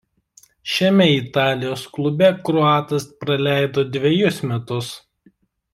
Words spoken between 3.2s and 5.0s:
praleido dvejus metus.